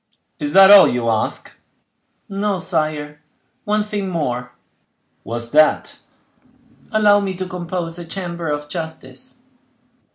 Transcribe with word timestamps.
"Is 0.39 0.53
that 0.53 0.71
all 0.71 0.87
you 0.87 1.09
ask?" 1.09 1.55
"No, 2.27 2.57
sire, 2.57 3.21
one 3.65 3.83
thing 3.83 4.09
more." 4.09 4.51
"What 5.21 5.35
is 5.35 5.51
that?" 5.51 5.99
"Allow 6.91 7.19
me 7.19 7.35
to 7.35 7.45
compose 7.45 7.99
a 7.99 8.05
chamber 8.05 8.49
of 8.49 8.67
justice." 8.67 9.41